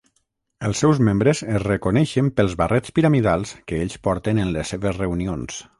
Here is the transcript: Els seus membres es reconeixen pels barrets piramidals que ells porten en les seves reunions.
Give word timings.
Els 0.69 0.79
seus 0.83 1.01
membres 1.09 1.41
es 1.57 1.61
reconeixen 1.65 2.33
pels 2.41 2.57
barrets 2.63 2.97
piramidals 2.99 3.53
que 3.69 3.83
ells 3.83 4.01
porten 4.09 4.45
en 4.47 4.55
les 4.57 4.75
seves 4.77 5.01
reunions. 5.03 5.67